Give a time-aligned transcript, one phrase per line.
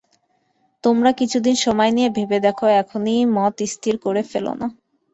[0.83, 4.67] তোমরা কিছুদিন সময় নিয়ে ভেবে দেখো, এখনই মত স্থির করে ফেলো না।